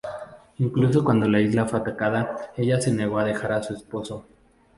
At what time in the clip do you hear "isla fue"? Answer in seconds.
1.41-1.77